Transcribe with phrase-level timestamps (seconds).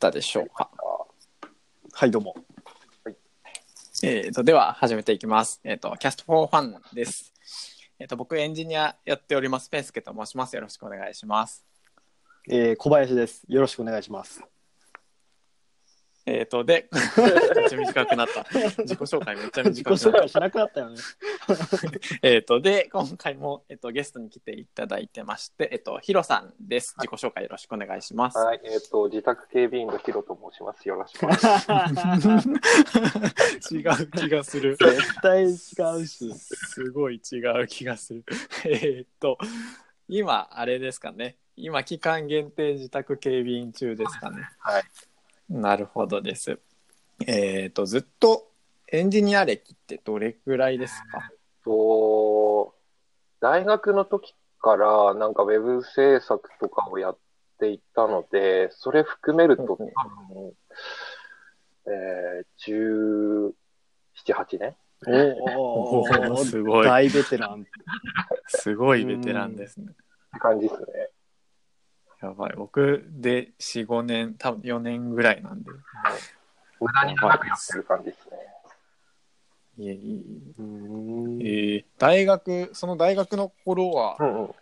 [0.00, 0.70] たでしょうか。
[1.92, 2.34] はい、どうも。
[4.02, 5.60] えー、とでは始めていきます。
[5.62, 7.34] えっ、と、キャストフォーファンです。
[7.98, 10.56] えっ、と、僕エンジニアやっております、ペンスケと申します。
[10.56, 11.66] よろしくお願いします。
[12.48, 13.44] えー、小林です。
[13.46, 14.42] よろしくお願いします。
[16.26, 16.88] えっ、と、で、
[17.56, 18.44] めっちゃ短くなった。
[18.82, 20.28] 自己紹介めっちゃ短くなった紹介。
[20.28, 20.96] しなくなったよね。
[22.22, 26.94] えっと、で、今回も、えっ、と、ゲストに来ていただいてまして、えっ、と、ヒロさんです。
[26.98, 28.38] 自己紹介よろしくお願いします。
[28.38, 30.88] はい、えっ、と、自宅警備員のヒロと申します。
[30.88, 32.40] よろしくお願いしま
[33.60, 33.74] す。
[33.74, 34.76] 違う気がする。
[34.76, 36.32] 絶対違うし。
[36.34, 38.24] すごい違う気がする。
[38.64, 39.38] えーっと、
[40.08, 41.36] 今、あれですかね。
[41.56, 44.48] 今、期間限定自宅警備員中ですかね。
[44.58, 44.82] はい。
[45.50, 46.58] なるほどです。
[47.26, 48.50] えーっと、ずっと
[48.90, 51.30] エンジニア歴ってどれくらいですか？
[51.64, 52.74] と、
[53.40, 57.18] 大学の時からなんかウェブ制作とかをやっ
[57.58, 59.88] ていたので、それ含めると多分、
[61.86, 64.76] えー、17、8年？
[65.56, 67.66] お おーすごい大ベテラン。
[68.46, 69.86] すごいベテランですね。
[69.90, 69.94] っ
[70.32, 70.86] て感じですね。
[72.22, 72.54] やばい。
[72.56, 75.70] 僕で4、5年、多分4年ぐらいなんで。
[76.80, 78.36] 無駄に長くやってる感じですね。
[79.78, 84.54] いえいえいうんええー大学、その大学の頃はうんうん。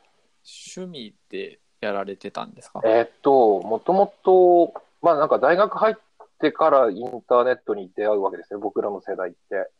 [0.80, 2.80] 趣味でやられてたんですか？
[2.84, 5.96] えーっと、もともと、まあなんか大学入っ
[6.40, 9.70] てからインターネットに出会うわけですね、僕らの世代って。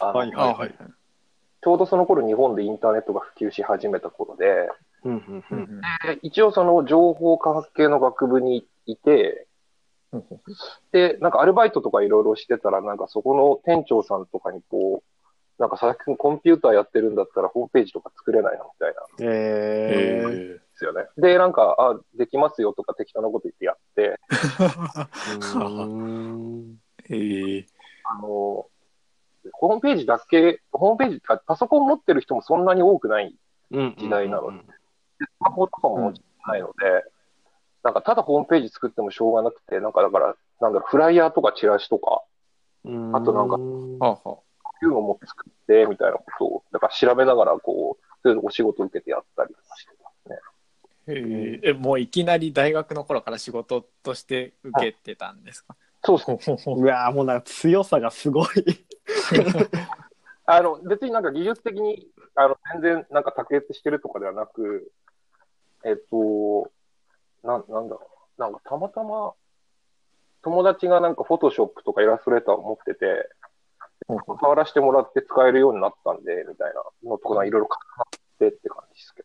[0.00, 0.74] あのはいあはい。
[1.60, 4.68] ちょうどその頃日本でインターネットが普及し始めた頃で、
[5.04, 5.80] うんうんうん。
[5.80, 9.46] で一応その情報科学系の学部にいて、
[10.92, 19.02] で、なんかアルバイトとかいろいろしてたら、なんかそこの店長さんとかにこう、なんか佐々木くんコンピューターやってるんだったらホームページとか作れないのみたいな。
[19.02, 21.06] んえですよね。
[21.18, 24.20] で、なんか、あ、できますよとか適当なこと言ってやって、
[25.54, 26.76] うん
[27.10, 27.66] えー。
[28.04, 28.66] あの、
[29.52, 33.36] ホームページだけ、ホームページか、パソコン持ってる人もそんなに多くない
[33.70, 34.64] うん時代なので
[35.26, 36.72] スマホとかももちないので、
[37.82, 42.22] なんかただホームページ作ってもしょうがなくて、なんかだから、なんだろう、フライヤーとかチラシとか、
[42.84, 50.38] うんあとなんかはあはあいうのも作って、みたいなことを、だから調べながら、こう、そういうのお仕事受けてやったりとかしてますね。
[51.64, 55.74] えもういきなり大学の頃から仕事として受けてたんですか？
[56.04, 56.38] そうそう。
[56.80, 58.46] うわーもうなんか強さがすごい。
[60.44, 64.90] あの、別になんか技術的に、あの、全然なんか卓越してるとかではなく、
[65.84, 66.70] えっと、
[67.44, 68.08] なん、なんだろ
[68.38, 68.40] う。
[68.40, 69.34] なんかたまたま、
[70.42, 73.28] 友達がなんかフォトショップとかイラストレーターを持ってて、
[74.40, 79.22] 触らせてもらって使えるようになったんで、みたいなのとかいろいろ重なってって感じですけ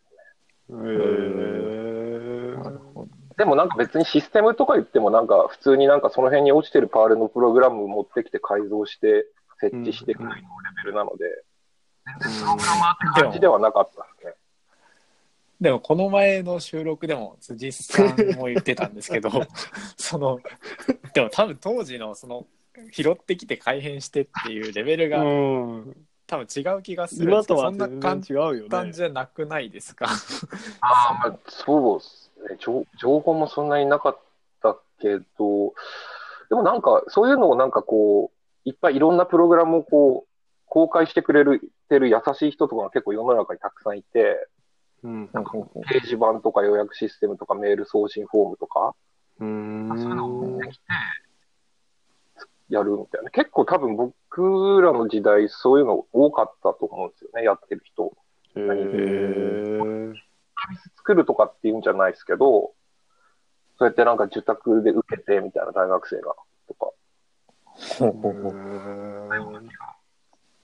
[0.69, 0.89] どね。
[0.89, 9.25] へなるほどでもなんか別にシステムとか言ってもなんか普通になんかその辺に落ちてるパールのプログラム持ってきて改造して
[9.59, 11.25] 設置してくらいのレベルなので、
[12.21, 14.33] 全然プログラマーって感じではなかったですね。
[15.63, 19.29] でもこの前の収録でも辻さんも言ってたんですけど
[19.97, 20.39] その
[21.13, 22.45] でも多分当時のその
[22.91, 28.69] 拾ってきて改変してっていうレベルがうん多分違う気がする今とは全然んな簡違うよね。
[28.69, 30.05] 単じゃなくないですか？
[30.81, 32.85] ああ、まあ、そうですね情。
[32.99, 34.19] 情報もそんなになかっ
[34.61, 35.73] たけど、
[36.49, 38.31] でもなんかそういうのをなんかこ
[38.65, 40.29] う、いっぱいいろんなプログラムをこう、
[40.65, 44.47] 公開してくれる、てる優しい人とかが結構世の中にたくさんいて、
[45.03, 45.29] うん。
[45.33, 48.95] なんか掲示板とか予約システムとかメール送信フォームとか、
[49.39, 49.89] うん。
[49.89, 50.83] そういうのを持ってきて、
[52.69, 53.29] やるみたいな。
[53.29, 58.15] 結構多分僕らの時代、そういうの多かったと思うんですよね、やってる人。
[58.55, 60.13] へー。
[60.97, 62.73] 作るとかっていうんじゃないですけど、
[63.77, 66.35] そうやってなんか受託で受けてみたいな大学生が、
[66.67, 66.91] とか。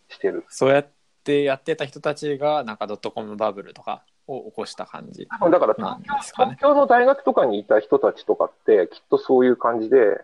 [0.07, 0.45] してる。
[0.47, 0.87] そうやっ
[1.23, 6.67] てやってた人たちがなんかドットコムバブルとかを起こした感じだからなん東ですかね京。
[6.67, 10.21] 東京の大学とかにいた人たちとかって、きっとそういう感じで、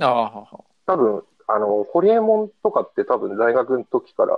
[0.00, 4.36] ああはは多分、あの、ホリエモンとかって多分大学の時から、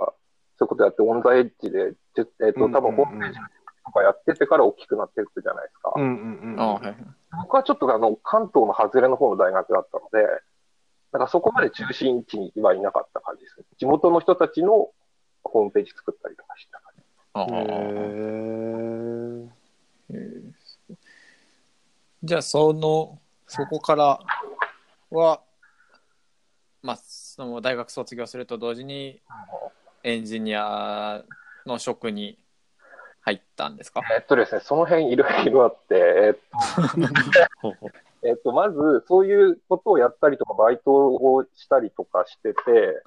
[0.57, 3.39] そういうことやってオンザエッジで、じえっ、と、多分ホームページ
[3.85, 5.93] とかやっててから大きくなってるじゃないですか。
[5.95, 6.95] うんうんうんああはいはい
[7.43, 10.27] 僕はちょっとあの、関東の外れの方の大学だったので、
[11.13, 13.65] なんかそこまで中心地にはいなかった感じですね。
[13.77, 14.89] 地元の人たちの
[15.43, 16.90] ホームページ作ったりとかしてた感じ。
[17.33, 17.45] ああ。
[20.13, 20.41] え
[22.23, 24.19] じゃあそのそこから
[25.09, 25.41] は
[26.83, 29.21] まあその大学卒業すると同時に
[30.03, 31.23] エンジニア
[31.65, 32.37] の職に
[33.21, 34.01] 入ったんですか？
[34.15, 36.33] えっとですね、その辺いろいろあって、えっ
[37.61, 37.75] と、
[38.27, 43.03] えっと、まず、そういうことをやったりとか、バイトをしたりとかしてて、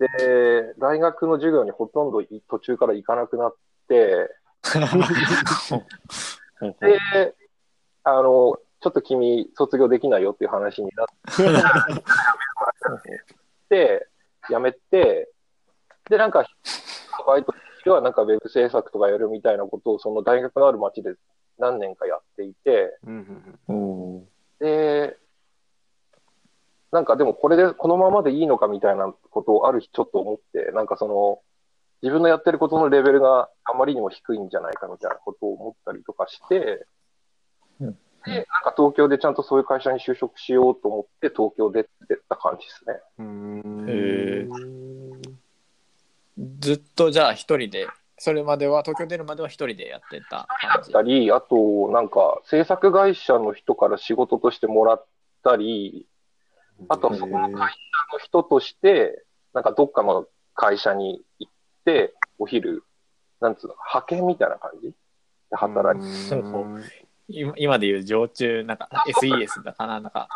[0.00, 3.54] で、大学の授業にほとんどい途中から行かなくなっ
[3.86, 4.34] て、
[6.80, 7.34] で、
[8.04, 11.06] あの、ちょっと君、卒業できないよっていう話になっ
[13.68, 14.08] て、
[14.48, 15.30] 辞めて、
[16.08, 16.46] で、なんか、
[17.26, 17.52] バイト
[17.84, 21.14] ではなんかウェブ制作とかやるみたいなことを、その大学のある町で
[21.58, 22.96] 何年かやっていて、
[24.60, 25.18] で、
[26.92, 31.40] なんかでもこれでこのままでいいのかみたいなことをある日ちょっと思って、なんかその、
[32.02, 36.86] 自分のやってることのレベルがあまりにも低いんじゃないかみたいなことを思ったりとかして、
[37.80, 43.00] うんで、なんか東京でちゃんとそういう会社に就職しようと思って東京出てった感じですね。
[43.18, 44.46] うんへ
[46.60, 47.86] ずっとじゃあ一人で、
[48.18, 51.02] それまでは、東京出るまでは一人でやってた感じだっ。
[51.02, 55.06] たり、あと、なんか制作会社の人から仕事としてもらっ
[55.42, 56.06] たり、
[56.88, 57.76] あとはそこの会社
[58.12, 61.52] の人として、なんかどっかの会社に行っ
[61.84, 62.84] て、お昼、
[63.40, 64.92] なんつうの、派遣みたいな感じ？
[65.50, 66.82] で働いて、そうそう。
[67.28, 68.88] 今今でいう常駐、なんか
[69.20, 70.28] SES だかな、なんか。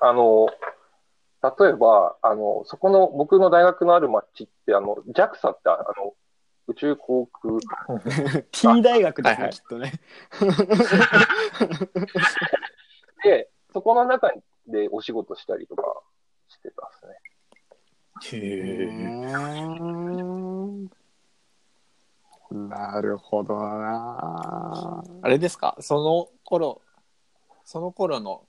[0.00, 0.48] あの、
[1.42, 6.14] 例えば、あの、そこの、僕の大学のある町って、あの、JAXA って、あの、
[6.66, 7.54] 宇宙航空、
[8.50, 9.52] T 大学ですね、はいはい。
[9.52, 9.92] きっとね。
[13.24, 14.30] で、そこの中
[14.68, 15.82] でお仕事したりとか
[16.48, 16.88] してた
[18.22, 18.40] ですね。
[18.40, 18.88] へ
[22.50, 25.02] なるほどな。
[25.22, 25.76] あれですか？
[25.80, 26.80] その頃、
[27.64, 28.46] その頃の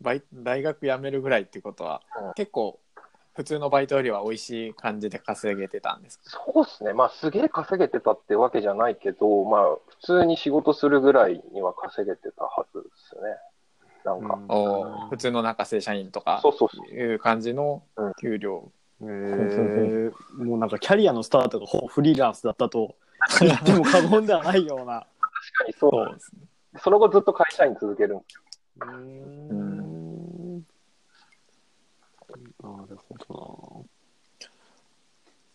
[0.00, 2.80] バイ大学辞めるぐらいってことは、うん結構
[3.34, 6.24] 普通のバイトよりは美味しい感じで稼げてたんですか？
[6.54, 6.92] そうですね。
[6.92, 13.20] まあ、すげえ稼げてたってわけじゃないけど、まあ、普通に仕事するぐらいには稼げてたはずですね。
[14.08, 16.86] なんか、お普通のなんか正社員とかそうそうそう。
[16.88, 18.70] いう感じのうん給料。
[19.00, 20.12] えー、
[20.44, 22.96] もうなんかキャリアのスタートがほぼフリーランスだったと
[23.40, 25.06] 言っても過言ではないような。
[25.20, 25.90] 確かにそう。
[25.90, 26.40] そうですね。
[26.80, 28.42] その後ずっと会社員続けるんですよ。
[28.80, 29.78] うん
[32.60, 32.96] なる
[33.28, 33.84] ほ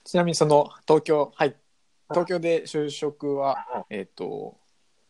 [0.04, 1.56] ちなみにその東京、はい、
[2.10, 4.58] 東京で就職は、えっ、と、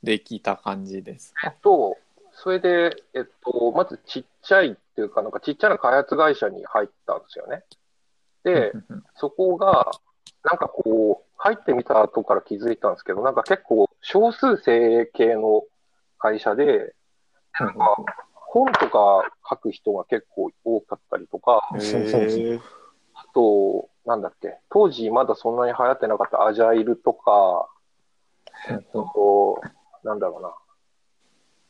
[0.02, 1.52] できた感じですか？
[1.62, 1.98] と、
[2.44, 7.64] それで、えっと、まずちっちゃいっていうか、なんかちっちゃな開発会社に入ったんですよね。
[8.44, 8.74] で、
[9.16, 9.92] そこが、
[10.44, 15.64] なんかこう、入ってみた後から気づいたんですけど、なんか結構少数精鋭系の
[16.18, 16.94] 会社で、
[17.58, 17.96] なんか
[18.34, 21.70] 本とか書く人が結構多かったりとか、
[23.14, 27.70] あと、なんだっけ、当時まだそんなに流行ってなかったアジャイルとか、
[28.68, 29.62] えっと、
[30.04, 30.54] なんだろうな。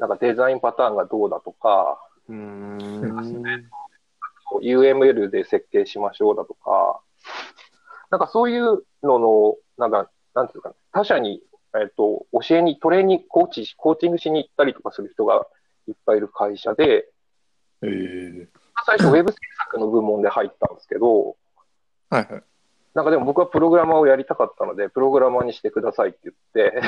[0.03, 3.69] なんかデザインパターンがどうだとか、ー、うん。
[4.61, 6.99] UML で設計しましょうだとか、
[8.11, 11.41] なんかそういうのの、なんか、なんていうかな、他社に、
[11.79, 15.47] えっと、教えに、トレーニング、コーチし、コーチングしに行ったりとかする人が
[15.87, 17.07] いっぱいいる会社で、
[17.81, 18.47] えー
[18.85, 21.37] 最初ウェブ制作の部門で入ったんですけど、
[22.09, 22.43] はいはい。
[22.93, 26.81] なんかでも僕はプログラマーをやりたかったので、プログラマーにしてくださいって言って、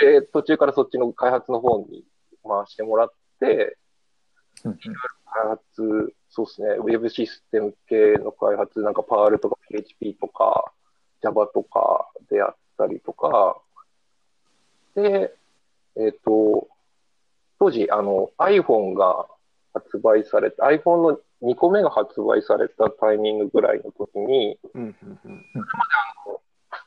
[0.00, 2.04] で、途中からそっちの開発の方に
[2.42, 3.76] 回してもらって、
[4.62, 10.72] 開発、そうですね、ウェブシステム系の開発、なんかパールとか PHP とか
[11.22, 13.60] Java とかでやったりとか、
[14.94, 15.34] で、
[15.96, 16.68] えっ、と、
[17.58, 19.26] 当時、あの、iPhone が
[19.74, 24.96] 発売されて、iPhone の2個目が発売されたタイミングぐらいの時に、うん。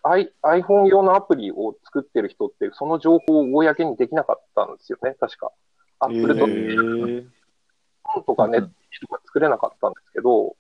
[0.04, 5.52] I、iPhone 用のアプリを作ってる人って、その情報を公にできなかったんですよね、確か。
[6.00, 7.26] Apple とえー
[8.06, 8.70] 本とかネット
[9.02, 10.56] とか作れなかったんですけど、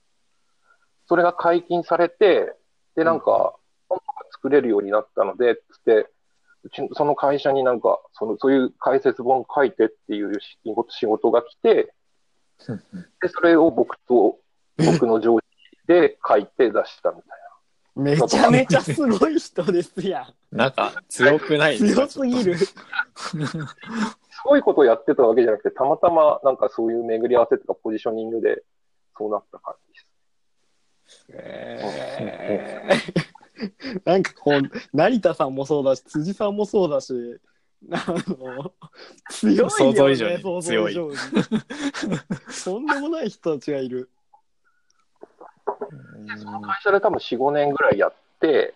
[1.07, 2.53] それが解禁されて、
[2.95, 3.55] で、なんか、
[3.87, 6.09] 本とか作れるようになったので、つって、
[6.63, 11.93] うちその会社になんか、その、そういう解説本書いてっていう仕事仕事が来て、
[13.21, 14.39] で、それを僕と、
[14.77, 15.41] 僕の上司
[15.87, 17.39] で書いて出したみたい
[17.95, 21.81] めちゃめちゃすごい人ですやなんか強くないん。
[21.81, 22.07] ですか？
[22.07, 22.51] 強すぎる。
[22.53, 22.57] な。
[22.57, 22.67] す
[24.43, 28.63] ごいことをやってたわけじゃなくて、たまたまなんかそういう巡り合わせとかポジショニングで、
[29.17, 29.99] そうなった感じで
[31.09, 31.25] す。
[31.33, 33.35] えー
[34.03, 34.61] なんかこう、
[34.93, 37.13] 成田さんもそうだし、辻さんもそうだし、
[37.91, 38.73] あの、
[39.29, 41.17] 強いよね、想像以上に想像以上に
[42.63, 44.09] とんでもない人たちがいる。
[46.37, 48.73] その会社で多分4、5年ぐらいやって、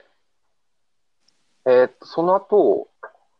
[1.66, 2.90] えーっと、その後、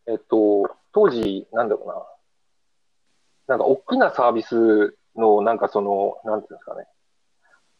[0.06, 2.06] えっと、当時、なんだろ
[3.46, 6.86] なんか大きなサービスの、なんかその、なんていうんですかね。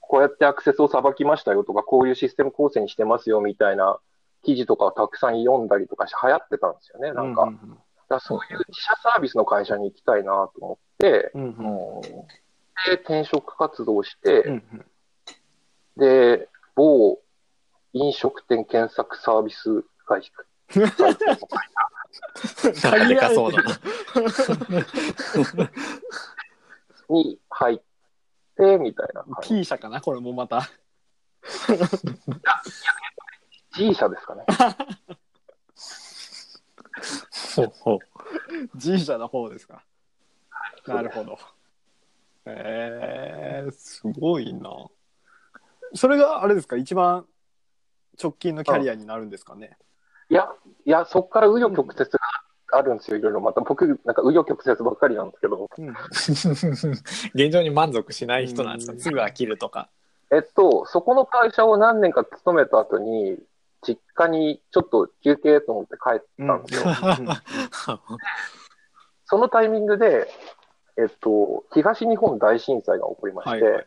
[0.00, 4.00] こうやってアクセスをさばきましたよとか、こういうシステム構成にしてますよみたいな
[4.42, 7.12] 記事とかをたくさん読んだりとかして流行ってたんですよね。
[7.12, 7.64] なんか、うだか
[8.08, 12.02] らそういう自社サービスの会社に行きたいなと思って、うんうんも
[12.86, 14.86] で、転職活動して、うんうん
[15.96, 17.18] で、某
[17.92, 20.30] 飲食店検索サービス会社
[20.76, 20.90] う、なん
[22.98, 23.80] かでかそうだな。
[27.10, 27.78] に入っ
[28.56, 29.24] て、みたいな。
[29.42, 30.68] P 社かなこれもまた。
[33.74, 34.44] G 社ですかね。
[37.56, 37.98] ほうほう
[38.76, 39.84] G 社の方ですか。
[40.86, 41.38] なるほど。
[42.46, 44.70] えー、すごいな。
[45.94, 46.76] それがあれですか？
[46.76, 47.26] 一番
[48.20, 49.76] 直近のキャリアになるんですかね？
[50.28, 50.48] いや、
[50.84, 52.18] いや、そこから紆余曲折が
[52.72, 53.40] あるんですよ、いろいろ。
[53.40, 55.68] また僕、なんか紆余曲折ばっかりなんですけど。
[55.76, 55.94] うん
[57.34, 59.88] 現状に満足しない人なんですかうんすぐ飽きるとか。
[60.32, 63.38] えっと、そこの会社を何年か勤めた後に、
[63.86, 67.98] 実家にちょっと休憩と思って帰ったんですよ。
[69.24, 70.28] そのタイミングで、
[70.98, 73.86] えっと、東日本大震災が起こりまして、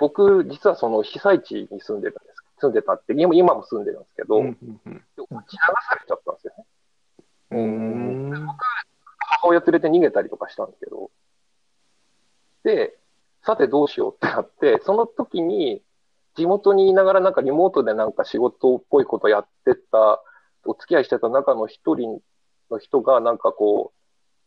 [0.00, 2.44] 僕、実はその被災地に住んでたんです。
[2.60, 6.64] 住んでたって、今今も住んでるんですけど、うち流されちゃったんですよね。
[7.50, 8.46] うんうん
[9.40, 11.10] 母親連れて逃げたりとかしたんですけど。
[12.64, 12.96] で、
[13.42, 15.82] さてどうしようってなって、その時に
[16.38, 20.22] 地元にいながらなんかリモートでなんか仕事っぽいことやってた、
[20.64, 22.20] お付き合いしてた中の一人
[22.70, 23.98] の人がなんかこう、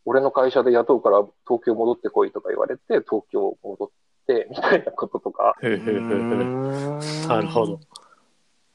[0.06, 3.88] 俺の会社で雇うから東京戻ってこいとか言われて、東京戻っ
[4.26, 5.54] て、みたいなこととか。
[7.28, 7.78] なるほど。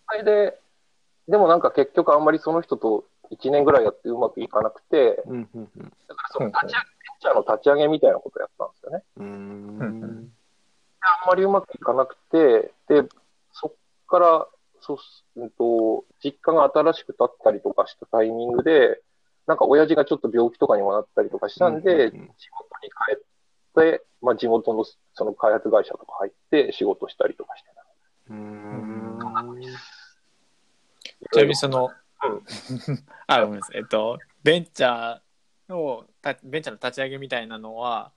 [0.10, 0.60] それで、
[1.28, 6.86] でもなんか結局あんまりその人と1年ぐらいやってうまくいかなくて、だからその立ち上げ、ベ
[7.18, 9.04] ンチャーの立ち上げみたいなことやったんですよね。
[11.22, 13.08] うんあんまりうまくいかなくて、で、
[13.54, 13.74] そっ
[14.08, 14.48] から、
[14.82, 19.02] そうす、うんと、実家が新しく建ったりとかしたタイミングで、
[19.48, 22.12] なんか親父がちょっと病気とかにもなったりとかしたんで、うんうんうん。
[22.12, 23.22] 地元に帰っ
[23.76, 24.84] て、まあ地元の
[25.14, 27.86] その開発会社とか入って仕事したりとかしてた。
[28.30, 29.20] うん。
[31.32, 31.90] ちなみにその
[32.24, 32.44] うん、
[33.28, 33.78] あ、ごめんなさい。
[33.78, 38.12] えっと、ベンチャーの、たベンチャーの立ち上げみたいなのは、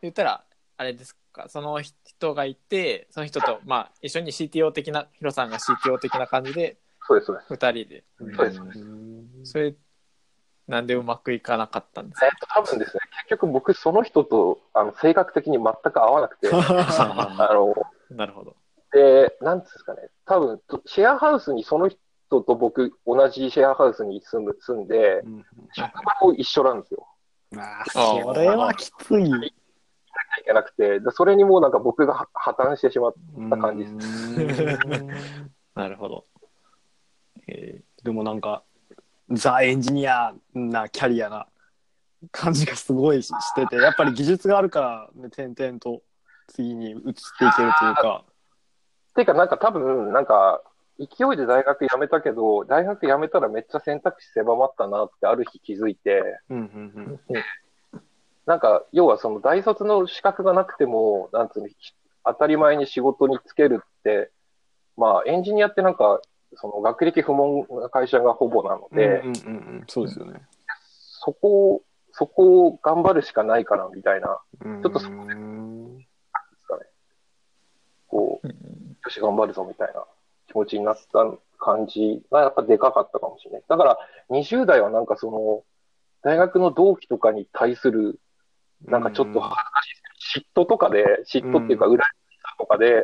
[0.00, 0.45] 言ったら、
[0.78, 7.46] あれですか、その人がいて、その人と、まあ、一緒に CTO 的な、ヒロさんが CTO 的な感じで、そうです、そうです。
[7.50, 8.04] 二人で。
[8.18, 9.74] そうですそれ、
[10.66, 17.74] なんでうまくいかなかったんですえっと、多分ですね、結局僕その人と、あの、性格的に全く合わなくて、 あかの、
[18.10, 18.56] なるほど。
[18.92, 25.22] で、なんつうんですかね、多分、とシェアハウスにその人と僕、同じシェアハウスに住む、住んで、
[25.72, 27.06] 職場も一緒なんですよ。
[27.56, 29.54] あーそれはきつい。
[30.40, 33.14] いけなくて、でそれにもうなんか僕がは破綻してしまっ
[33.50, 34.36] た感じです。
[35.74, 36.24] なるほど。
[37.48, 38.62] えでもなんか、
[39.30, 41.46] ザ・エンジニアなキャリアな
[42.30, 46.02] 感じがすごいししてて、やっぱり技術があるから、ね、点々と
[46.48, 47.12] 次に移ってい
[47.56, 48.24] けるというか。
[49.14, 50.62] ていうか、なんか多分、なんか、
[50.98, 57.20] 勢いで大学辞めたけど、大学辞めたらめっちゃ選択肢狭まったなってある日気づいて、うんうん
[58.46, 61.74] なんか、要はその大卒の資格がなくても、なんつうの、ひ
[62.24, 64.30] 当たり前に仕事に就けるって、
[64.96, 66.20] まあ、エンジニアってなんか、
[66.54, 68.96] その学歴不問な会社がほぼなのうん。
[68.96, 69.30] で、うんうんう
[69.80, 70.40] ん、そうですよね。
[71.26, 76.86] そこを、そこを頑張るしかないかな、みたいな、ちょっとそうんですかね。
[78.06, 80.04] こう、ーよし、頑張るぞ、みたいな
[80.46, 81.02] 気持ちになった
[81.58, 83.62] 感じがやっぱでかかったかもしれない。
[83.68, 83.98] だから、
[84.30, 85.64] 20代はなんかその、
[86.22, 88.18] 大学の同期とかに対する、
[88.84, 90.02] なんかちょっと恥ずかしいです
[90.44, 92.08] けど、嫉妬とかで、嫉妬っていうか、羨まし
[92.42, 93.02] さとかで、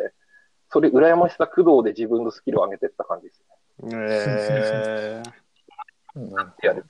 [0.71, 3.47] それ、羨ましさ駆動で自分のスキルを上げていった感じですね。
[3.95, 5.23] え
[6.15, 6.85] うんでやる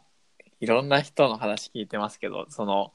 [0.60, 2.92] いろんな人の話聞いてますけど、その、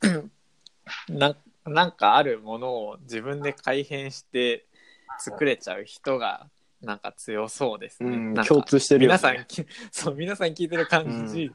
[1.08, 1.36] な
[1.70, 4.66] なんかあるものを自分で改変して
[5.18, 6.48] 作れちゃう人が、
[6.82, 8.10] なんか強そうですね。
[8.10, 11.52] うんなんか共通してるよね皆さんき、 そう、皆さん聞いてる感じ、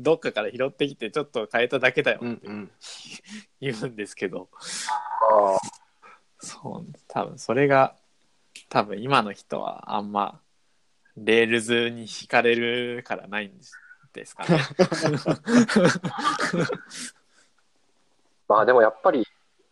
[0.00, 2.70] どっかから拾ってきてちょっと変えただけだよってうんうん。
[3.60, 4.48] 言うんですけど、
[5.30, 5.58] ああ、
[6.38, 7.94] そう、多分それが、
[8.68, 10.40] 多分今の人はあんま、
[11.16, 13.72] Rails に惹かれるからないんです
[14.12, 14.58] ですかね。
[18.48, 19.26] まあでもやっぱり、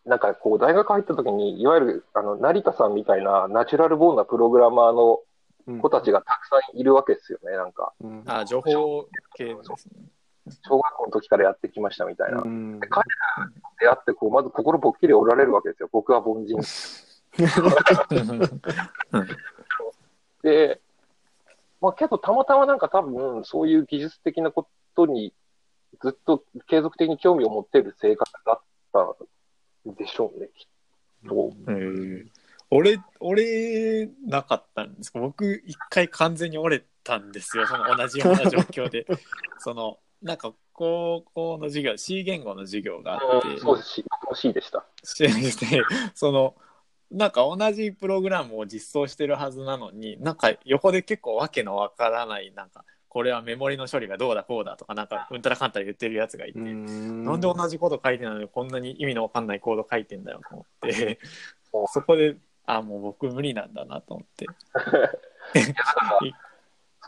[0.07, 5.21] なんかこう、大学入った時に、いわゆる、あの、成田さんみたいなナチュラルボーンなプログラマーの
[5.67, 7.51] うん子たちがたくさんいるわけですよね。
[7.57, 9.97] なんか、うんあ、情報系ですね。
[10.69, 12.43] 小学校の時からやってきましたみたいな。
[12.43, 13.03] うんで彼
[13.37, 15.89] らであって、こう、まず心ぽっきり折られるわけですよ。
[15.91, 16.57] 僕は凡人。
[20.43, 20.81] で、
[21.81, 25.35] まあけどたまたまなんか多分、そういう技術的なことに
[26.01, 28.61] ずっと継続的に興味を持っている性格だっ
[28.93, 29.15] たん
[29.95, 31.53] でしょうね、きっと。
[31.67, 32.31] うん
[32.71, 37.67] 俺、俺、なかったんです僕、一回完全に折れたんですよ。
[37.67, 39.07] その同じような状況で。
[39.61, 43.93] その、なんか、高校の授業、C 言語の授業があって、そうです
[44.35, 44.85] C でした。
[45.51, 45.83] して、
[46.15, 46.57] その、
[47.11, 61.19] なんか同じプログラムを実装してるはずなのに、なんか横で結構わけのわからない、なんか、これはメモリの処理がどうだこうだとか、なんか、うんたらかんたら言ってるやつがいて、ななんで同じこと書いてないのにこんなに意味のわかんないコード書いてんだよと思って
[61.93, 62.37] そこで、
[62.67, 64.47] あ、もう僕無理なんだなと思って。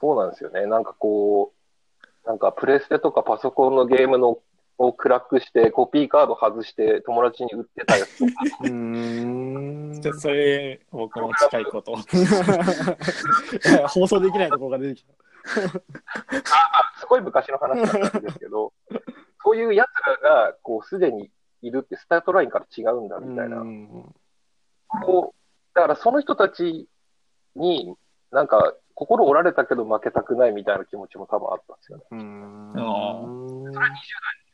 [0.01, 0.67] そうなんですよね。
[0.67, 4.39] なんかこう、なんかプレステとかパソコンのゲームの
[4.79, 8.33] をクラックして、コピーカード外して友達に売ってたやつとか、
[8.65, 11.97] うんちょそれ、僕も近いことを。
[13.89, 15.15] 放送できないところが出てきた。
[17.01, 18.73] すごい昔の話だったんですけど、
[19.43, 21.31] そういう奴らが、こう、すでに
[21.63, 23.59] いるってスタートラインから違うんだみたいな。
[23.59, 24.15] うん
[25.05, 26.89] こう、だからその人たち
[27.57, 27.95] に、
[28.31, 32.05] なんか、心折られたけど負けたくないみたいな気持ちも多分あったんですよね。
[32.11, 33.23] うんあ
[33.73, 34.48] す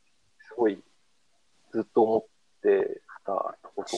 [0.56, 0.82] ごい、
[1.72, 2.24] ずっと思っ
[2.62, 3.32] てた
[3.74, 3.96] こと。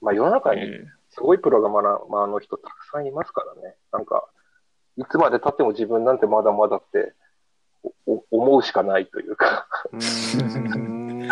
[0.00, 0.62] まあ世の中に
[1.10, 3.76] すごいプログラマーの人たくさんいますからね。
[3.92, 4.28] なんか、
[4.96, 7.14] いつまで経っても自分なんてまだまだって
[8.30, 11.28] 思うしかないというか、うんい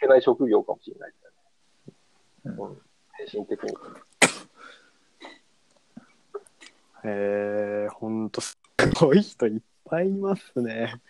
[0.00, 2.58] けない職業かもしれないですよね。
[2.58, 3.70] うん、精神的に。
[7.04, 8.58] へえ、ほんとす
[9.00, 11.00] ごい人いっぱいいますね。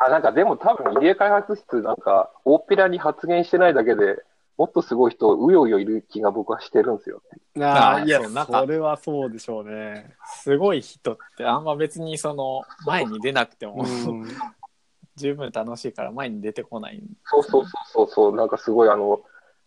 [0.00, 4.16] あ、なんかでも多分入江開発室なんか大っぴらに発言してないだけで
[4.56, 7.22] もっとすごい人うようよいる気が僕はしてるんですよ
[7.56, 7.64] ね。
[7.64, 10.14] ああ、いや、なんかそれはそうでしょうね。
[10.42, 14.28] すごい人ってあんま別にその前に出なくてもうん
[15.16, 17.02] 十分楽しいから前に出てこない。
[17.24, 19.20] そうそうそうそうそう、なんかすごいあの、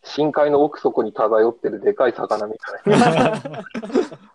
[0.03, 3.41] 深海の奥底に漂ってるでかい魚みたいな。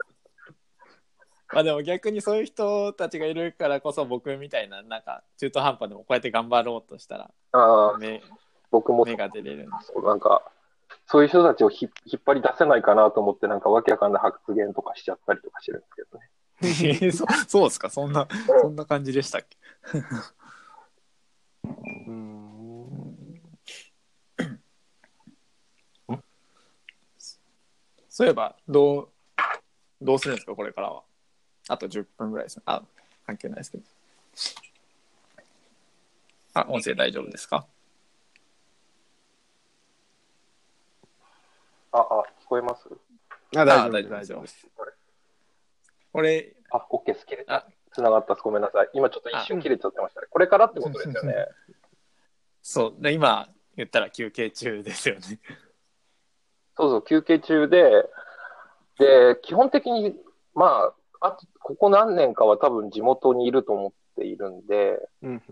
[1.52, 8.22] まあでも逆にそういう人たちがいるからこそ僕みたいななんか中途半端でもこうやって頑張ろうとしたらああ、目
[8.70, 10.42] 僕も目が出れるんそうなんか、
[11.06, 17.00] そういう人たちをひ引っ張り出せないかなと思って、なんかわけわかんない発言とかしちゃったりとかしてるんですけどね。
[17.00, 17.88] で そそうですか？
[17.88, 18.28] そんな
[18.60, 19.56] そんな感じでしたっけ？
[22.08, 23.42] うん。
[28.10, 29.08] そういえばどう
[30.02, 30.54] どうするんですか？
[30.56, 31.04] これからは
[31.68, 32.82] あと10分ぐらいですねあ
[33.26, 33.84] 関係ないですけど
[36.54, 37.66] あ音声大丈夫ですか？
[41.92, 42.88] あ、あ、聞こえます？
[43.56, 44.66] あ、大丈夫大丈夫大丈夫です。
[46.12, 47.24] これあ、OK です。
[47.26, 47.70] 切れあた。
[47.92, 48.42] 繋がったです。
[48.42, 48.88] ごめんなさい。
[48.92, 50.26] 今ちょっと一瞬切れちゃってましたね。
[50.30, 51.46] これからってことですよね。
[52.62, 55.38] そうで今言ったら休憩中ですよね
[56.76, 57.90] そうそう、休憩中で、
[58.98, 60.16] で、基本的に、
[60.54, 65.42] まあ、あと、ここ何年かは多分地元にいると思っているんで、うん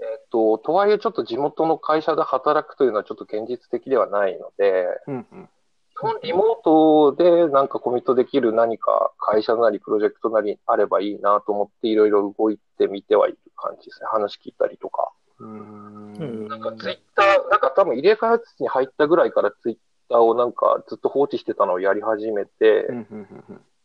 [0.00, 5.48] えっと、とはいえちょっと地元の会社で働くというのはちょっと現実的ではないので、うんうん
[5.96, 14.08] 基本リモートでなんかコミットできる何か会社なりプロジェクトなりあればいいなと思っていろいろ動いてみてはいる感じですね。
[14.10, 15.12] 話聞いたりとか。
[15.38, 16.14] うん。
[16.14, 19.76] うんなんかツイッター、なんか多分入れ開発室に入ったぐらいからツイッ
[20.08, 22.96] ターをなんかずっと放置してたのをやり始めて、うん。
[22.96, 23.44] うん。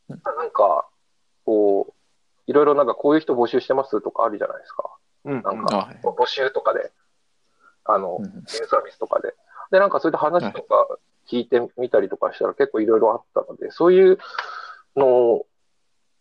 [0.10, 0.22] うん。
[0.26, 0.90] なんか、
[1.50, 1.94] こう、
[2.46, 4.92] いろいろなんかこういう人募集してますとかあるじゃないですか。
[5.26, 5.42] うん。
[5.42, 6.00] なんか、あはい。
[6.04, 6.92] 募集とかで、
[7.86, 9.34] あの、うんゲームサービスとかで。
[9.72, 10.88] で、なんかそういった話とか
[11.28, 14.20] 聞いてみたりとかしたら結構いろいろあったので、そういう
[14.96, 15.44] の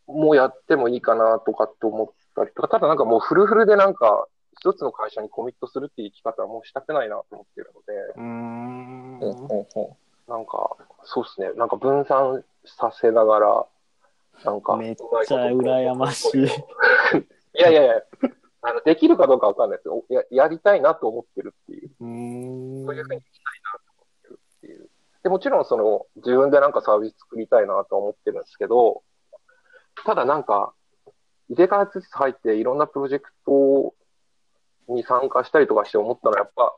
[0.07, 9.21] もやってもいいかなとかって思ったりとか、ただなんかもうフルフルでなんか一つの会社にコミットするっていう生き方はもうしたくないなと思ってるので、うん。
[10.29, 13.67] なんか、そうですね、なんか分散させながら、
[14.45, 16.45] なんか、めっちゃ羨ましい。
[16.47, 18.03] いやいやいや、
[18.63, 20.05] あの、できるかどうかわかんないですよ。
[20.09, 21.91] や、やりたいなと思ってるっていう。
[22.01, 24.91] うんそういうふうにしたいなと思ってるっていう。
[25.23, 29.03] で、もちろんその、自分でなんかサービス作りたいなと思ってるんですけど、
[30.05, 30.73] ただなんか、
[31.49, 33.95] 入れ開発室入っていろんなプロジェクト
[34.89, 36.77] に参加したりとかして思ったのは、やっぱ、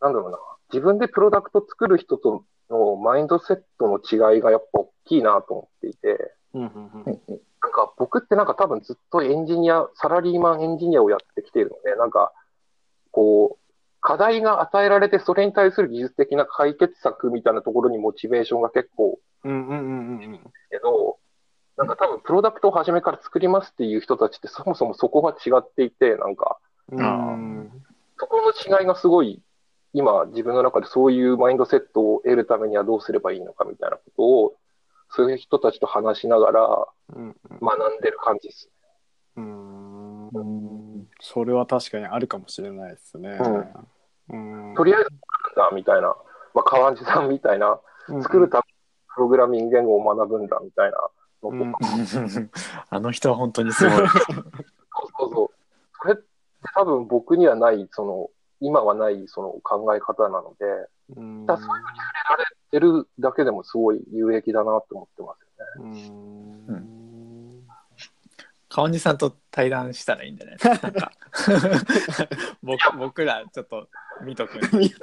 [0.00, 0.38] なんだろうな、
[0.72, 7.04] 自分でプロダクト作る人とのマインドセットの違いがやっぱ大きいなと思っていて、うんうんうん。
[7.04, 12.32] なんか僕ってなんか多分ずっとエンジニア、サラリーマンエンジニアをやってきているので、なんか、
[13.10, 19.82] こう、課題が与えられてそれに対する技術的な解決策みたいなところにモチベーションが結構うんうんうんう
[20.36, 21.18] んけど、
[21.76, 26.58] なんか多分プロダクトを初めから作りますっていう人たちってそもそもそこが違っていて、なんか、
[26.90, 27.00] うん。
[27.00, 27.02] う
[27.66, 27.70] ん
[28.18, 29.40] そこの違いがすごい、
[29.94, 34.54] 今自分の中でそういうマインドセットを得るためにはどうすればいいのかみたいなことを、
[35.10, 38.70] そういう人たちと話しながらうん学んでる感じです。
[39.36, 41.08] うんうん。
[41.20, 43.38] それは確かにあるかもしれないですね。
[44.30, 44.74] うん。
[44.76, 45.12] とりあえず作
[45.48, 46.08] るんだみたいな、
[46.54, 47.80] まあ、川地さんみたいな、
[48.22, 48.74] 作るために
[49.14, 50.98] プログラミング言語を学ぶんだみたいな
[51.42, 51.86] のとか、
[52.38, 52.50] うん。
[52.90, 53.94] あの人は本当にすごい。
[53.98, 54.08] そう
[55.18, 55.48] そうそう。
[56.02, 56.22] それって
[56.74, 60.66] 多分僕にはない、その、今はないその考え方なので、
[61.16, 66.10] うんだそういうふうに触れられてるだけでもすごい有益だなと思ってますよね。
[66.68, 66.90] うん
[68.72, 70.92] 川西さんと対談したらいいんじゃないですか？
[70.92, 71.12] か
[72.62, 73.88] 僕僕らちょっと
[74.22, 74.66] 見とくんで。
[74.78, 75.02] 見と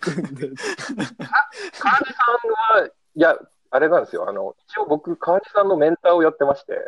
[0.00, 0.48] くんで。
[1.78, 2.22] 川地さ
[2.78, 3.36] んは、いや、
[3.70, 4.26] あれなんですよ。
[4.28, 6.78] あの、一応僕、川地さんのメンターをやってまして、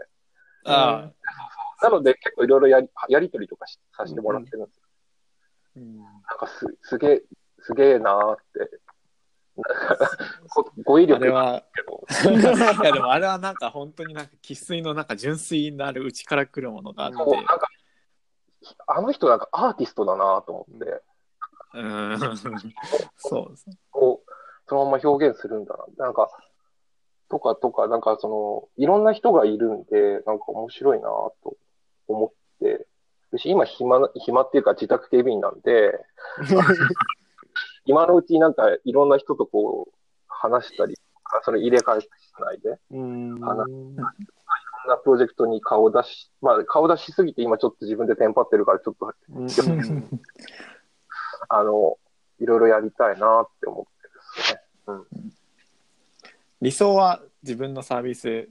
[0.64, 1.10] あ
[1.82, 4.77] なので結構いろいろやり、やりとりとかしさせてもらってるんですよ。
[5.78, 5.98] うん。
[5.98, 7.22] なんかす、すげえ、
[7.60, 8.80] すげえなーって。
[10.50, 11.64] こ語彙力は、
[12.30, 17.68] いやでもあれはなんか本当になんか生粋のなんか純粋なる内から来るものがあって、なんか、
[18.86, 21.02] あの人なんかアーティストだなと思って、
[21.74, 22.18] うん、
[23.16, 23.66] そうです。
[23.90, 24.30] こう、
[24.68, 26.04] そのまま表現するんだな。
[26.06, 26.30] なんか、
[27.28, 31.08] とかとか、なんかその、いろんな人がいるんで、なんか面白いな
[31.42, 31.56] と
[32.06, 32.86] 思って
[33.32, 35.98] るし、今暇な、暇っていうか自宅警備員なんで、
[37.84, 39.94] 今のうちになんかいろんな人とこう、
[40.28, 40.94] 話したり
[41.42, 42.08] それ入れ替えし
[42.40, 49.48] ないで、うんあのそんなプロジェクトに顔出し、まあ顔出しすぎて今ちょっと自分でテンパってるから、ちょっと、うん
[51.50, 51.98] あの、
[52.38, 54.14] いろいろやりたいなって思ってで
[54.44, 54.60] すね。
[56.60, 58.48] 理想は自分のサービス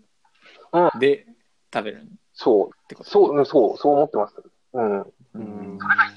[1.00, 1.26] で
[1.74, 3.10] 食べるっそう、てこと。
[3.10, 4.36] そう、うんそう、そう思ってます。
[4.78, 5.02] うん。
[5.34, 6.10] うんなん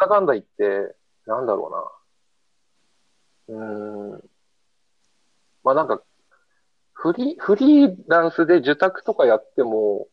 [0.00, 0.94] だかんだ言って、
[1.26, 1.98] なんだろ
[3.48, 3.58] うな。
[3.58, 4.24] うーん。
[5.64, 6.02] まあなんか、
[6.92, 10.08] フリー、フリーランスで受託とかやっても、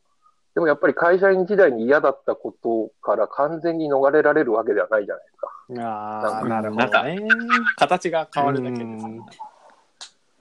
[0.54, 5.50] でもやっぱり会社員時代に嫌だったことから完全に逃れられるわけではないじゃないですか。
[5.84, 7.28] ああ、なるほなんかどね。
[7.78, 9.26] 形が変わるだけですうんね。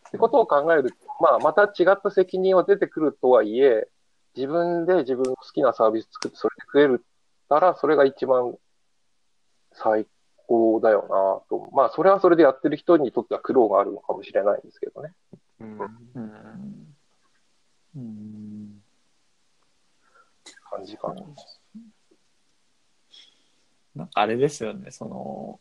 [0.09, 3.89] ってことを考えると、まあまた違った責任は出てくるとはいえ、
[4.35, 7.05] 自分で自分の好きなサービス作ってそれで食える
[7.49, 8.57] たら、それが一番
[9.73, 10.07] 最
[10.47, 11.69] 高だよなと。
[11.73, 15.13] まあそれはそれでやってる人にとっては苦労があるのかもしれないんですけどね。
[15.61, 16.97] うんうん
[17.97, 18.83] うん
[20.71, 21.23] 感じかな。
[23.95, 25.61] なんかあれですよね、その、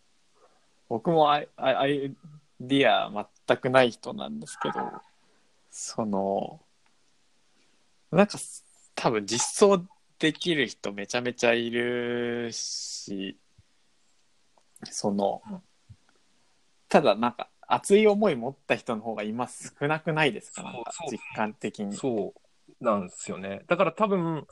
[0.90, 2.16] 僕もアイアイアイ
[2.60, 4.76] ディア全くない人なんですけど、
[5.72, 6.60] その、
[8.12, 8.38] なんか
[8.96, 9.84] 多分実装
[10.20, 13.38] できる人めちゃめちゃいるし、
[14.84, 15.42] その、
[16.90, 20.64] ただなんか熱い思い持った人の方が今少なくないですか？
[20.64, 21.96] なんか実感的に。
[21.96, 22.34] そ
[22.80, 23.64] うなんですよね。
[23.68, 24.48] だから多分、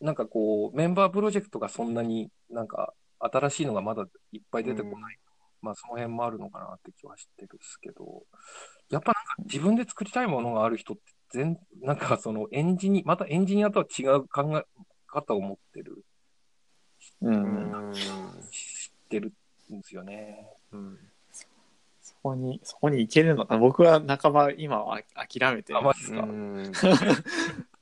[0.00, 5.18] なんかこう、メンバープロジェクトがそんなになんか新しいのがまだいっぱい出てこない。
[5.60, 8.24] まあその辺もあるのかなって気はしてるんですけど、
[8.90, 14.64] やっぱなんか自分で作りたいものがある人って全、なんかそのエンジニ、またエンジニアとは違う考え
[15.06, 16.04] 方を持ってる、
[17.20, 17.92] うん。
[18.50, 19.32] 知ってる
[19.72, 20.46] んですよね。
[20.72, 20.98] うん。
[22.02, 26.72] そこに、そこに行けるのか僕は半ば今は諦めてるんですが、うん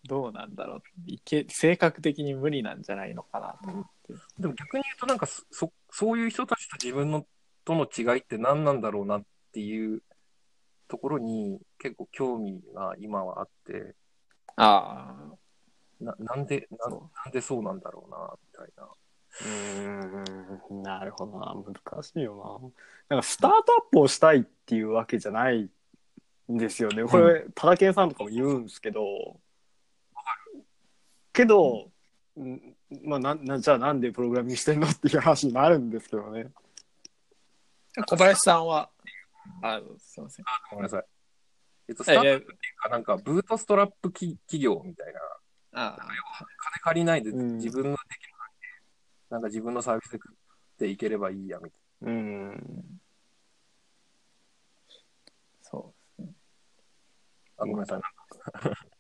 [0.06, 4.14] どうなんだろういけ性格的に無理なんじゃないのかなと思って。
[4.40, 7.26] でも逆に言うとなんかそ、そそういう人たちと自分の
[7.64, 10.02] との違いって何なんだろうなっていう
[10.90, 13.94] ところに結構興味が今はあって、
[14.57, 15.14] あ
[16.00, 18.88] ななんでなそなんでそうなんだろうな、みたいな。
[20.70, 21.55] うんなるほどな。
[21.55, 22.72] 難しいよ
[23.09, 23.16] な。
[23.16, 25.70] なんかスタートアップをしたいっていうわけじゃない
[26.53, 27.05] んですよね。
[27.05, 29.00] これ、タラケンさんとかも言うんですけど、
[31.33, 31.90] けど、
[32.37, 36.50] うんまあなな、じゃあなんでプログラミングしてんのっていう話になるんですけどね。
[37.96, 38.05] あ。
[38.05, 38.90] 小林さんは、
[39.62, 40.44] あ、すいません。
[40.70, 41.04] ごめんなさい。
[41.88, 45.20] えっと、スタートアップっていうか、なんか、ブートストラップき企業みたいな、
[45.72, 46.12] あ金
[46.82, 48.66] 借りないでうん自分のできる範囲で、
[49.30, 50.22] なんか自分のサービスでし
[50.78, 53.00] ていければいいや、みたいうん。
[55.62, 56.34] そうですね。
[57.58, 57.64] な。
[57.64, 58.00] あ、ごめんなさい。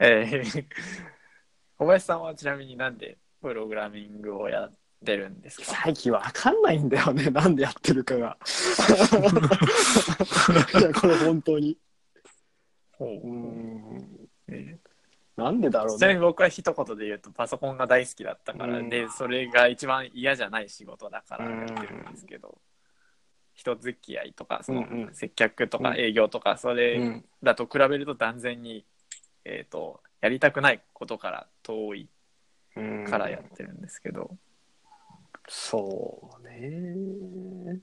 [0.00, 0.66] えー、
[1.78, 5.64] 小林さんはちなみになんでプログラミングをやってるんですか？
[5.84, 7.28] 最近わかんないんだよね。
[7.30, 8.36] なんでやってるかが。
[10.80, 11.76] いや、これ本当に。
[13.00, 14.28] うん。
[14.48, 14.78] え
[15.36, 15.94] なんでだろうね。
[15.94, 22.58] ーちなみに僕は一言で言うとパソコンが大好きだったから、うんでそれが一番嫌じゃない仕事だからやってるんですけど、
[23.54, 27.24] 人付き合いとかそのうんうん接客とかうん営業とかそれうん。
[27.42, 28.84] だと比べると断然に、
[29.44, 32.08] えー、とやりたくないことから遠い
[32.76, 34.36] うんからやってるんですけど、
[35.48, 37.80] そうね。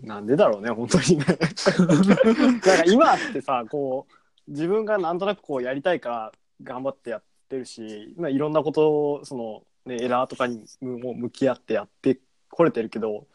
[0.00, 1.24] なんでだろうね、本当にね。
[2.44, 12.18] なんか今ってさ、こう、自分がなんとなくこうやりたいから頑張ってやってるし、まあ、いろんなことを、その、ね、エラーとかにも向き合ってやって
[12.50, 13.26] これてるけど、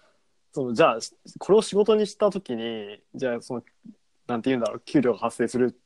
[0.52, 1.00] その、じゃあ、
[1.40, 3.64] これを仕事にしたときに、じゃあ、その、
[4.28, 5.80] なんて言うんだろう、給料が発生する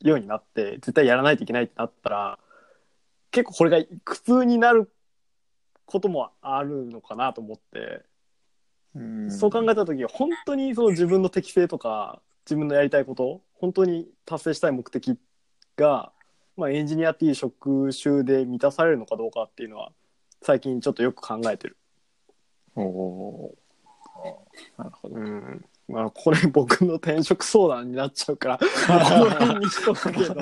[0.00, 2.38] ようになって、絶対やらないといけないってなったら、
[3.30, 4.90] 結構これが苦痛になる
[5.88, 8.02] こともあるのかなと思って、
[8.94, 9.30] うん。
[9.30, 15.18] そう考えた時本当にその自分の適性とか自分のやりたいこと本当に達成したい目的
[15.76, 16.12] が、
[16.56, 19.92] まあ、エンジニアっていう職種で満たされるのかどうかっていうのは
[20.42, 21.76] 最近ちょっとよく考えてる。
[22.76, 23.68] おー。
[24.76, 25.16] なるほど。
[25.16, 25.64] うん。
[25.88, 28.64] まあ、これ僕の転職相談になっちゃうから こ
[29.24, 30.34] の辺にしとくけど。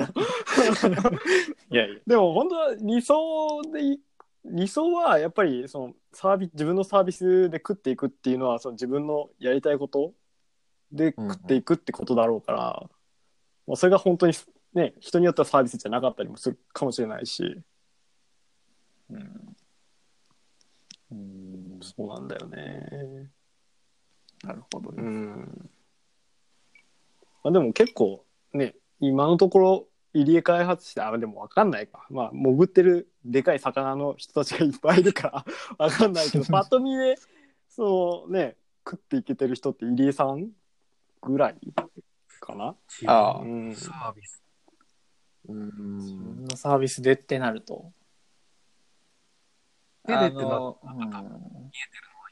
[1.71, 3.99] いやいや、でも本当は理想でい
[4.45, 10.13] 理想はやっぱりそのサービ自分のサービスで食っていくっていうのはその自分のやりたいこと
[10.91, 12.89] で食っていくってことだろうから、
[13.67, 14.33] まあ、それが本当に
[14.73, 17.61] ね人によってはサービスじゃなかったりもするかもしれないし
[19.09, 19.55] うん
[21.11, 23.29] うん、そうなんだよね。
[24.43, 25.03] なるほどね。
[25.03, 25.69] うん
[27.43, 32.05] まあ、でも結構ね今のところ入江開発してあでも分かんないか。
[32.09, 35.45] まあ潜ってるでかい魚の人たちがいっぱいいるから
[35.89, 37.15] 分かんないけど パッと見で
[37.69, 40.49] そうね食っていけてる人って入江さん
[41.21, 41.55] ぐらい
[42.39, 42.75] かな、
[43.07, 43.39] ああ。
[43.39, 44.41] うん、サービス。
[45.47, 45.97] うん。
[45.97, 47.91] 自分のサービスでってなると。
[50.05, 51.69] 手でってなあの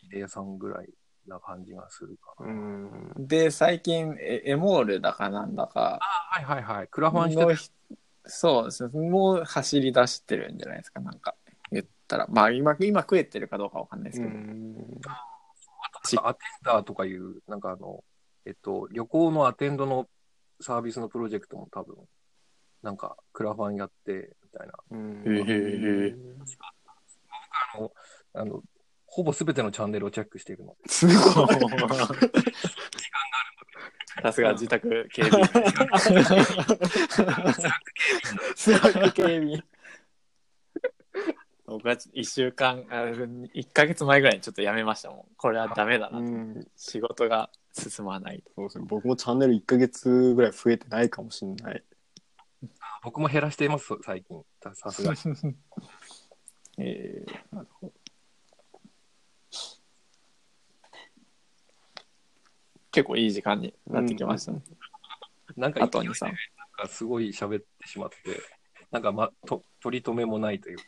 [0.09, 0.89] 入江さんぐらい
[1.27, 3.13] な感じがするかな。
[3.17, 6.87] で、最近エ、エモールだかなんだかはいはいはい。
[6.87, 7.47] クラファンしてる。
[7.47, 7.69] のひ
[8.25, 9.09] そうですね。
[9.09, 11.35] もう走り出してるんじゃないですか、なんか。
[11.71, 12.27] 言ったら。
[12.27, 14.33] まあ、今、今食えてるかどうかわかんないですけど。
[16.03, 18.03] ちアテンダーとかいう、なんかあの、
[18.45, 20.07] えっと、旅行のアテンドの
[20.61, 21.95] サービスのプロジェクトも多分、
[22.83, 24.73] なんか、クラファンやって、みたいな。
[24.91, 26.15] うんへえ
[27.73, 27.91] あの、
[28.33, 28.63] あの、
[29.15, 30.89] ほぼ全てのチャンネルをチェックしているので。
[30.89, 31.47] すごい。
[34.21, 35.39] さすが自宅警備。
[35.39, 35.47] 員。
[38.57, 39.63] Slack 警備。
[41.65, 45.25] 僕は1週間、あ1ヶ月前ぐらいにちょっとやめましたもん。
[45.37, 46.25] これはダメだなと。
[46.25, 48.43] うん仕事が進まない。
[48.53, 51.81] そうですね僕もチャンネル1ヶ月ぐらい増えてないかもしれない
[53.01, 54.43] 僕も減らしています、最近。
[54.61, 55.55] ささすがに。
[56.79, 57.93] えーなるほど
[62.95, 64.61] 結構いい時間になってきましたね。
[65.57, 66.25] なんか、あと2、3。
[66.27, 66.35] なん
[66.77, 68.15] かすごい喋ってしまって、
[68.89, 70.83] なんか、ま、と取り留めもないというか、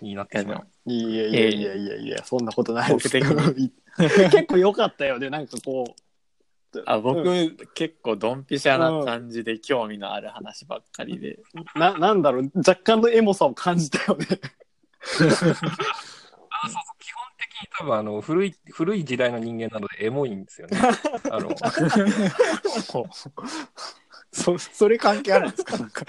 [0.00, 0.66] になってしまう。
[0.90, 3.70] いやいやいやいやいや、そんなことないです僕的に
[4.30, 5.94] 結構良かったよね、なんかこ
[6.74, 6.82] う。
[6.86, 11.38] あ僕、うん結構ドンピシャな感じで興味のある話ばっかりで。
[11.74, 14.26] な、なんだろう、若干のエモさを感じたよね。
[15.02, 15.52] あそうそう
[16.98, 17.25] 基本
[17.78, 20.78] 多分あの古い古い時代の人間なのでエモいんですよね。
[21.30, 21.50] あの
[24.32, 25.78] そ それ関係あるんですか？
[25.78, 26.04] なんか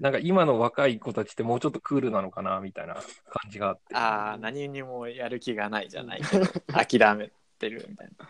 [0.00, 3.02] なんか今の若い子たちってもうちょっとクールなのかなみたいな感
[3.50, 3.94] じがあって。
[3.94, 8.28] ああ、何にもやる気がないじゃないけど、諦めてるみたいな。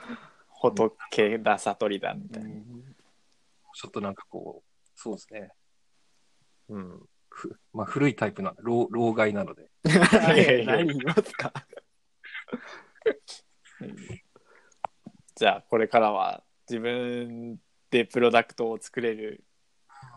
[0.50, 2.50] 仏だ、悟りだみたいな。
[3.74, 5.52] ちょっとなんかこう、そうですね。
[6.68, 7.08] うん。
[7.35, 9.70] ふまあ古いタイプな、老老害なので。
[9.85, 11.53] 何言いますか？
[15.35, 19.44] じゃあ、これからは自分でプロダクトを作れる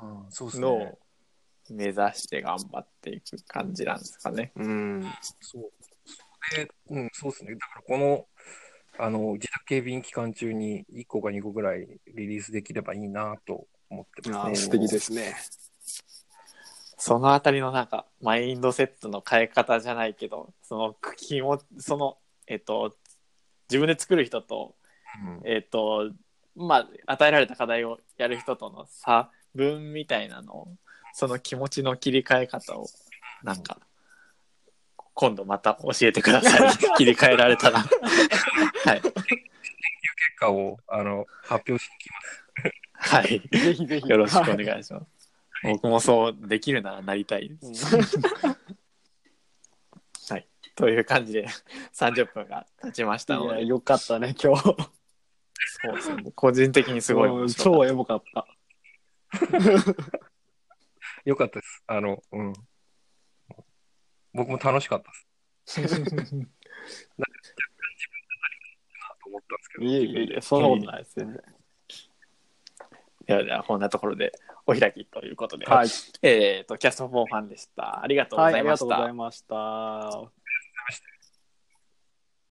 [0.01, 0.30] の
[0.77, 0.86] ね。
[0.86, 0.99] を
[1.69, 4.51] 目指して頑張っていく感じなんですかね。
[4.56, 5.03] うん。
[5.41, 5.71] そう。
[6.56, 7.56] で、うん、そうですね。
[7.56, 8.27] だからこの、
[8.99, 14.56] あの、自宅警備員期間中に1個か2個ぐらいリリースできればいいなと思ってますね。
[14.56, 15.36] 素敵ですね。
[17.07, 22.17] そのあたりのなんか、マインドセットの変え方じゃないけど、その気も、その、
[22.47, 22.97] えっと、
[23.69, 24.75] 自分で作る人と、
[25.25, 26.11] うんえっと、
[26.57, 30.67] まあ、与えられた課題をやる人との差分みたいなのを、
[31.13, 32.87] その気持ちの切り替え方を、
[33.41, 33.79] なんか、
[35.13, 36.77] 今度また教えてください。
[36.97, 37.79] 切り替えられたら。
[37.79, 39.01] はい。
[39.01, 39.13] 結
[40.35, 42.47] 果を、あの、発表しに来ます。
[43.15, 43.39] はい。
[43.49, 44.09] ぜひぜひ。
[44.09, 45.16] よろしくお願いします。
[45.63, 47.97] 僕もそうできるならなりたいです。
[50.31, 50.47] はい。
[50.75, 51.47] という感じで
[51.93, 54.63] 30分が経ちましたので、いやよかったね、今日。
[54.63, 56.31] そうですね。
[56.35, 58.47] 個人的にすごい超エモかった。
[61.25, 61.83] よかったです。
[61.87, 62.53] あの、うん。
[64.33, 65.81] 僕も楽しかったです。
[65.81, 66.47] なんか若干自分で
[67.17, 68.53] 何
[68.93, 69.83] かなと思ったんですけど。
[69.85, 71.41] いえいえいえ、そんなことないです、全然。
[71.41, 71.57] た。
[73.25, 74.31] ではでは、こんなところで
[74.67, 75.88] お開きということで、はい。
[76.21, 78.03] えっ、と、キャストフォーファンでした。
[78.03, 79.56] ありがとうごはい、ありがとうざいました。
[79.56, 80.37] ございました。